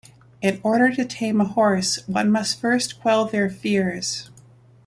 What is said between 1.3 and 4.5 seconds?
a horse one must first quell their fears.